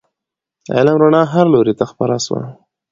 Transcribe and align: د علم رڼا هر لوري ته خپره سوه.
د 0.65 0.67
علم 0.77 0.95
رڼا 1.01 1.23
هر 1.33 1.45
لوري 1.53 1.73
ته 1.79 1.85
خپره 1.91 2.15
سوه. 2.25 2.41